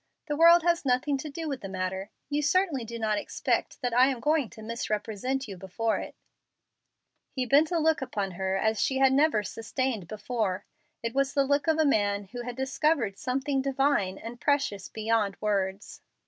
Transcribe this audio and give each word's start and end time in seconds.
The 0.25 0.35
world 0.35 0.63
has 0.63 0.83
nothing 0.83 1.15
to 1.19 1.29
do 1.29 1.47
with 1.47 1.61
the 1.61 1.69
matter. 1.69 2.09
You 2.27 2.41
certainly 2.41 2.83
do 2.83 2.97
not 2.97 3.19
expect 3.19 3.77
I 3.83 4.07
am 4.07 4.19
going 4.19 4.49
to 4.49 4.63
misrepresent 4.63 5.47
you 5.47 5.57
before 5.57 5.97
it." 5.99 6.15
He 7.29 7.45
bent 7.45 7.69
a 7.69 7.77
look 7.77 8.01
upon 8.01 8.31
her 8.31 8.59
such 8.59 8.67
as 8.67 8.81
she 8.81 8.97
had 8.97 9.13
never 9.13 9.43
sustained 9.43 10.07
before. 10.07 10.65
It 11.03 11.13
was 11.13 11.35
the 11.35 11.45
look 11.45 11.67
of 11.67 11.77
a 11.77 11.85
man 11.85 12.23
who 12.31 12.41
had 12.41 12.55
discovered 12.55 13.19
something 13.19 13.61
divine 13.61 14.17
and 14.17 14.41
precious 14.41 14.89
beyond 14.89 15.37
words. 15.39 16.01